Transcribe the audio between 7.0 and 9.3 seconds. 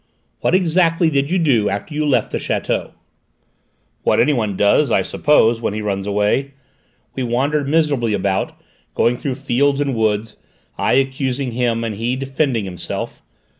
We wandered miserably about, going